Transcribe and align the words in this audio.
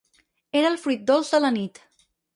Era 0.61 0.71
el 0.75 0.79
fruit 0.85 1.03
dolç 1.13 1.31
de 1.35 1.41
la 1.45 1.55
nit. 1.59 1.83